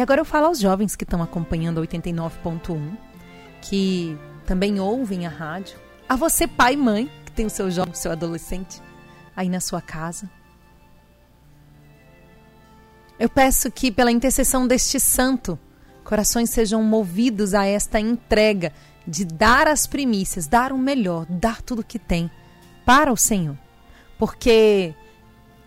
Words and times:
E 0.00 0.02
agora 0.02 0.22
eu 0.22 0.24
falo 0.24 0.46
aos 0.46 0.58
jovens 0.58 0.96
que 0.96 1.04
estão 1.04 1.22
acompanhando 1.22 1.78
a 1.78 1.86
89.1, 1.86 2.96
que 3.60 4.16
também 4.46 4.80
ouvem 4.80 5.26
a 5.26 5.28
rádio. 5.28 5.78
A 6.08 6.16
você, 6.16 6.46
pai 6.46 6.72
e 6.72 6.76
mãe, 6.78 7.10
que 7.22 7.32
tem 7.32 7.44
o 7.44 7.50
seu 7.50 7.70
jovem, 7.70 7.92
o 7.92 7.96
seu 7.96 8.10
adolescente 8.10 8.80
aí 9.36 9.50
na 9.50 9.60
sua 9.60 9.82
casa. 9.82 10.30
Eu 13.18 13.28
peço 13.28 13.70
que, 13.70 13.92
pela 13.92 14.10
intercessão 14.10 14.66
deste 14.66 14.98
santo, 14.98 15.58
corações 16.02 16.48
sejam 16.48 16.82
movidos 16.82 17.52
a 17.52 17.66
esta 17.66 18.00
entrega 18.00 18.72
de 19.06 19.26
dar 19.26 19.68
as 19.68 19.86
primícias, 19.86 20.46
dar 20.46 20.72
o 20.72 20.78
melhor, 20.78 21.26
dar 21.28 21.60
tudo 21.60 21.80
o 21.80 21.84
que 21.84 21.98
tem 21.98 22.30
para 22.86 23.12
o 23.12 23.18
Senhor. 23.18 23.58
Porque 24.18 24.94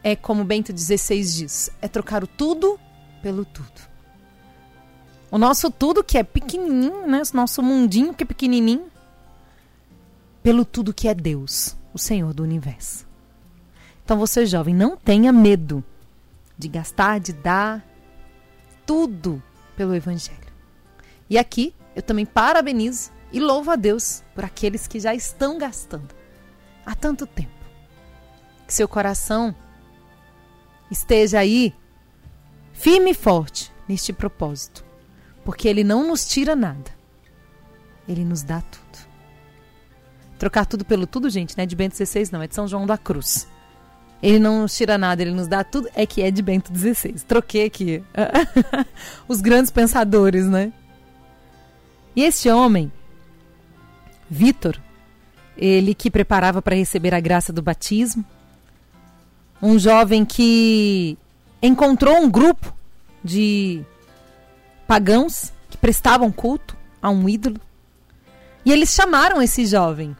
é 0.04 0.16
como 0.16 0.44
Bento 0.44 0.76
XVI 0.76 1.22
diz: 1.22 1.70
é 1.80 1.88
trocar 1.88 2.24
o 2.24 2.28
tudo 2.28 2.80
pelo 3.22 3.46
tudo. 3.46 3.93
O 5.34 5.38
nosso 5.40 5.72
tudo 5.72 6.04
que 6.04 6.20
é 6.20 6.24
pequenininho, 6.24 7.08
né? 7.08 7.24
O 7.34 7.36
nosso 7.36 7.64
mundinho 7.64 8.14
que 8.14 8.22
é 8.22 8.26
pequenininho, 8.26 8.86
pelo 10.44 10.64
tudo 10.64 10.94
que 10.94 11.08
é 11.08 11.16
Deus, 11.16 11.76
o 11.92 11.98
Senhor 11.98 12.36
do 12.36 12.44
universo. 12.44 13.08
Então 14.06 14.16
você 14.20 14.46
jovem, 14.46 14.76
não 14.76 14.96
tenha 14.96 15.34
medo 15.34 15.84
de 16.56 16.68
gastar, 16.68 17.20
de 17.20 17.34
dar 17.34 17.84
tudo 18.86 19.42
pelo 19.76 19.96
evangelho. 19.96 20.38
E 21.28 21.40
aqui 21.40 21.74
eu 21.96 22.04
também 22.04 22.28
parabenizo 22.28 23.10
e 23.32 23.40
louvo 23.40 23.72
a 23.72 23.76
Deus 23.76 24.24
por 24.36 24.46
aqueles 24.46 24.86
que 24.86 25.00
já 25.00 25.16
estão 25.16 25.58
gastando 25.58 26.14
há 26.86 26.94
tanto 26.94 27.26
tempo. 27.26 27.50
Que 28.68 28.74
seu 28.76 28.88
coração 28.88 29.56
esteja 30.92 31.40
aí 31.40 31.74
firme 32.72 33.10
e 33.10 33.16
forte 33.16 33.74
neste 33.90 34.14
propósito 34.14 34.93
porque 35.44 35.68
ele 35.68 35.84
não 35.84 36.08
nos 36.08 36.26
tira 36.26 36.56
nada. 36.56 36.92
Ele 38.08 38.24
nos 38.24 38.44
dá 38.44 38.62
tudo. 38.62 38.84
Trocar 40.38 40.66
tudo 40.66 40.84
pelo 40.84 41.08
tudo, 41.08 41.30
gente, 41.30 41.58
não 41.58 41.64
é 41.64 41.68
de 41.68 41.76
Bento 41.76 41.96
XVI, 41.96 42.30
não, 42.32 42.42
é 42.42 42.48
de 42.48 42.56
São 42.56 42.68
João 42.68 42.86
da 42.86 42.98
Cruz. 42.98 43.48
Ele 44.22 44.40
não 44.40 44.62
nos 44.62 44.76
tira 44.76 44.98
nada, 44.98 45.22
ele 45.22 45.32
nos 45.32 45.48
dá 45.48 45.64
tudo, 45.64 45.90
é 45.94 46.06
que 46.06 46.22
é 46.22 46.32
de 46.32 46.42
Bento 46.42 46.74
XVI. 46.74 47.14
Troquei 47.28 47.66
aqui. 47.66 48.04
Os 49.28 49.42
grandes 49.42 49.72
pensadores, 49.72 50.48
né? 50.48 50.72
E 52.16 52.24
esse 52.24 52.50
homem, 52.50 52.92
Vitor, 54.30 54.80
ele 55.58 55.94
que 55.94 56.10
preparava 56.10 56.62
para 56.62 56.76
receber 56.76 57.14
a 57.14 57.20
graça 57.20 57.52
do 57.52 57.62
batismo, 57.62 58.24
um 59.62 59.80
jovem 59.80 60.26
que 60.26 61.18
encontrou 61.62 62.18
um 62.18 62.30
grupo 62.30 62.74
de 63.24 63.84
pagãos 64.88 65.52
que 65.70 65.78
prestavam 65.78 66.32
culto 66.32 66.78
a 67.02 67.10
um 67.10 67.28
ídolo. 67.28 67.60
E 68.66 68.72
eles 68.72 68.94
chamaram 68.94 69.42
esse 69.42 69.66
jovem. 69.66 70.16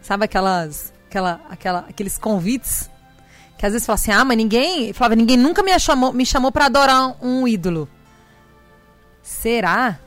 Sabe 0.00 0.24
aquelas, 0.24 0.92
aquela, 1.06 1.40
aquela, 1.50 1.78
aqueles 1.88 2.16
convites 2.16 2.88
que 3.58 3.66
às 3.66 3.72
vezes 3.72 3.86
fala 3.86 3.96
assim: 3.96 4.12
"Ah, 4.12 4.24
mas 4.24 4.36
ninguém, 4.36 4.92
falava, 4.92 5.16
ninguém 5.16 5.36
nunca 5.36 5.62
me 5.62 5.76
chamou, 5.78 6.12
me 6.12 6.24
chamou 6.24 6.52
para 6.52 6.66
adorar 6.66 7.16
um 7.22 7.46
ídolo". 7.46 7.88
Será? 9.22 9.98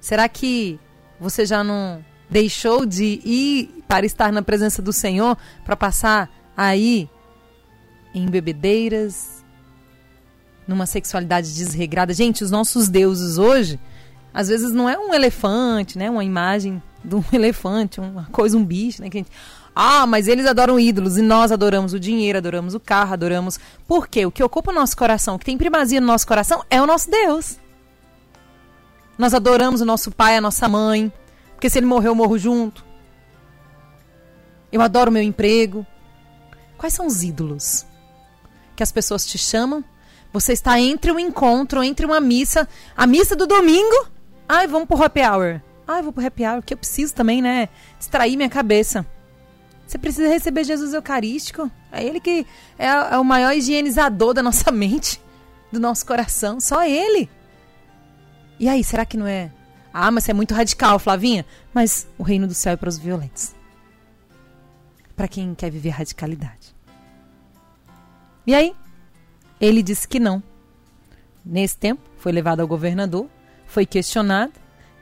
Será 0.00 0.28
que 0.28 0.78
você 1.18 1.44
já 1.44 1.64
não 1.64 2.04
deixou 2.30 2.86
de 2.86 3.20
ir 3.24 3.84
para 3.88 4.06
estar 4.06 4.32
na 4.32 4.42
presença 4.42 4.80
do 4.80 4.92
Senhor 4.92 5.36
para 5.64 5.76
passar 5.76 6.30
aí 6.56 7.08
em 8.14 8.26
bebedeiras, 8.26 9.35
numa 10.66 10.86
sexualidade 10.86 11.54
desregrada. 11.54 12.12
Gente, 12.12 12.42
os 12.42 12.50
nossos 12.50 12.88
deuses 12.88 13.38
hoje, 13.38 13.78
às 14.34 14.48
vezes 14.48 14.72
não 14.72 14.88
é 14.88 14.98
um 14.98 15.14
elefante, 15.14 15.96
né? 15.96 16.10
Uma 16.10 16.24
imagem 16.24 16.82
de 17.04 17.14
um 17.14 17.24
elefante, 17.32 18.00
uma 18.00 18.26
coisa, 18.26 18.56
um 18.56 18.64
bicho, 18.64 19.02
né? 19.02 19.08
Que 19.08 19.18
gente... 19.18 19.30
Ah, 19.78 20.06
mas 20.06 20.26
eles 20.26 20.46
adoram 20.46 20.80
ídolos 20.80 21.18
e 21.18 21.22
nós 21.22 21.52
adoramos 21.52 21.92
o 21.92 22.00
dinheiro, 22.00 22.38
adoramos 22.38 22.74
o 22.74 22.80
carro, 22.80 23.12
adoramos. 23.12 23.60
Por 23.86 24.08
quê? 24.08 24.24
O 24.24 24.30
que 24.30 24.42
ocupa 24.42 24.70
o 24.70 24.74
nosso 24.74 24.96
coração, 24.96 25.34
o 25.34 25.38
que 25.38 25.44
tem 25.44 25.58
primazia 25.58 26.00
no 26.00 26.06
nosso 26.06 26.26
coração 26.26 26.64
é 26.70 26.80
o 26.80 26.86
nosso 26.86 27.10
Deus. 27.10 27.58
Nós 29.18 29.34
adoramos 29.34 29.82
o 29.82 29.84
nosso 29.84 30.10
pai, 30.10 30.36
a 30.36 30.40
nossa 30.40 30.66
mãe, 30.66 31.12
porque 31.54 31.68
se 31.68 31.78
ele 31.78 31.86
morreu, 31.86 32.12
eu 32.12 32.14
morro 32.14 32.38
junto. 32.38 32.86
Eu 34.72 34.80
adoro 34.80 35.12
meu 35.12 35.22
emprego. 35.22 35.86
Quais 36.78 36.94
são 36.94 37.06
os 37.06 37.22
ídolos 37.22 37.86
que 38.74 38.82
as 38.82 38.92
pessoas 38.92 39.26
te 39.26 39.38
chamam 39.38 39.84
você 40.32 40.52
está 40.52 40.78
entre 40.80 41.10
um 41.10 41.18
encontro, 41.18 41.82
entre 41.82 42.04
uma 42.04 42.20
missa, 42.20 42.68
a 42.96 43.06
missa 43.06 43.34
do 43.34 43.46
domingo. 43.46 44.08
Ai, 44.48 44.66
vamos 44.66 44.86
pro 44.86 45.02
happy 45.02 45.20
hour. 45.20 45.60
Ai, 45.86 46.02
vou 46.02 46.12
pro 46.12 46.26
happy 46.26 46.44
hour, 46.44 46.62
que 46.62 46.74
eu 46.74 46.78
preciso 46.78 47.14
também, 47.14 47.40
né? 47.40 47.68
Distrair 47.98 48.36
minha 48.36 48.48
cabeça. 48.48 49.06
Você 49.86 49.98
precisa 49.98 50.28
receber 50.28 50.64
Jesus 50.64 50.92
Eucarístico. 50.92 51.70
É 51.92 52.04
Ele 52.04 52.18
que 52.18 52.46
é, 52.78 52.86
é 52.86 53.18
o 53.18 53.24
maior 53.24 53.54
higienizador 53.54 54.34
da 54.34 54.42
nossa 54.42 54.70
mente, 54.72 55.20
do 55.70 55.78
nosso 55.78 56.04
coração. 56.04 56.60
Só 56.60 56.84
Ele. 56.84 57.30
E 58.58 58.68
aí, 58.68 58.82
será 58.82 59.04
que 59.04 59.16
não 59.16 59.26
é? 59.26 59.50
Ah, 59.92 60.10
mas 60.10 60.24
você 60.24 60.32
é 60.32 60.34
muito 60.34 60.54
radical, 60.54 60.98
Flavinha. 60.98 61.46
Mas 61.72 62.06
o 62.18 62.22
reino 62.22 62.46
do 62.46 62.54
céu 62.54 62.72
é 62.72 62.76
para 62.76 62.88
os 62.88 62.98
violentos. 62.98 63.54
Para 65.14 65.28
quem 65.28 65.54
quer 65.54 65.70
viver 65.70 65.90
radicalidade. 65.90 66.74
E 68.46 68.54
aí? 68.54 68.74
Ele 69.60 69.82
disse 69.82 70.06
que 70.06 70.20
não. 70.20 70.42
Nesse 71.44 71.76
tempo, 71.76 72.02
foi 72.18 72.32
levado 72.32 72.60
ao 72.60 72.66
governador, 72.66 73.28
foi 73.66 73.86
questionado 73.86 74.52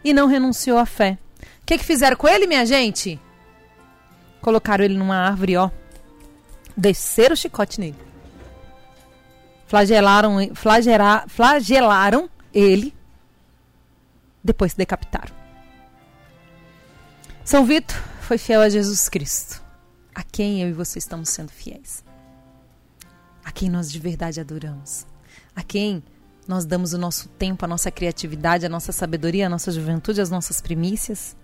e 0.04 0.12
não 0.12 0.26
renunciou 0.26 0.78
à 0.78 0.86
fé. 0.86 1.18
O 1.62 1.66
que, 1.66 1.78
que 1.78 1.84
fizeram 1.84 2.16
com 2.16 2.28
ele, 2.28 2.46
minha 2.46 2.64
gente? 2.66 3.20
Colocaram 4.40 4.84
ele 4.84 4.96
numa 4.96 5.16
árvore, 5.16 5.56
ó. 5.56 5.70
Desceram 6.76 7.32
o 7.32 7.36
chicote 7.36 7.80
nele. 7.80 7.96
Flagelaram, 9.66 10.36
flagera, 10.54 11.24
flagelaram 11.26 12.28
ele. 12.52 12.94
Depois 14.42 14.72
se 14.72 14.78
decapitaram. 14.78 15.34
São 17.42 17.64
Vito 17.64 17.94
foi 18.20 18.38
fiel 18.38 18.60
a 18.60 18.68
Jesus 18.68 19.08
Cristo, 19.08 19.62
a 20.14 20.22
quem 20.22 20.62
eu 20.62 20.68
e 20.68 20.72
você 20.72 20.98
estamos 20.98 21.28
sendo 21.28 21.50
fiéis 21.50 22.04
a 23.44 23.52
quem 23.52 23.68
nós 23.68 23.90
de 23.90 23.98
verdade 23.98 24.40
adoramos, 24.40 25.06
a 25.54 25.62
quem 25.62 26.02
nós 26.46 26.64
damos 26.64 26.92
o 26.92 26.98
nosso 26.98 27.28
tempo, 27.28 27.64
a 27.64 27.68
nossa 27.68 27.90
criatividade, 27.90 28.66
a 28.66 28.68
nossa 28.68 28.92
sabedoria, 28.92 29.46
a 29.46 29.50
nossa 29.50 29.70
juventude, 29.70 30.20
as 30.20 30.30
nossas 30.30 30.60
primícias. 30.60 31.36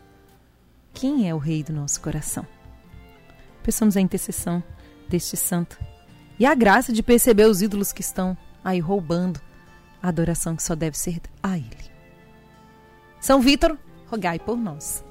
Quem 0.92 1.28
é 1.28 1.34
o 1.34 1.38
Rei 1.38 1.62
do 1.62 1.72
nosso 1.72 2.00
coração? 2.00 2.46
Peçamos 3.62 3.96
a 3.96 4.00
intercessão 4.00 4.62
deste 5.08 5.36
santo 5.36 5.78
e 6.38 6.46
a 6.46 6.54
graça 6.54 6.92
de 6.92 7.02
perceber 7.02 7.44
os 7.46 7.62
ídolos 7.62 7.92
que 7.92 8.00
estão 8.00 8.36
aí 8.64 8.80
roubando 8.80 9.40
a 10.02 10.08
adoração 10.08 10.56
que 10.56 10.62
só 10.62 10.74
deve 10.74 10.98
ser 10.98 11.20
a 11.42 11.56
Ele. 11.56 11.90
São 13.20 13.40
Vítor, 13.40 13.76
rogai 14.06 14.38
por 14.38 14.56
nós. 14.56 15.04